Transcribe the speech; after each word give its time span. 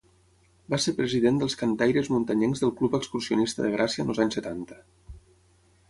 Va 0.73 0.79
ser 0.85 0.93
president 0.99 1.37
dels 1.41 1.57
Cantaires 1.59 2.09
Muntanyencs 2.15 2.65
del 2.65 2.73
Club 2.83 2.99
Excursionista 3.01 3.67
de 3.67 3.71
Gràcia 3.79 4.07
en 4.07 4.15
els 4.15 4.25
anys 4.27 4.41
setanta. 4.41 4.85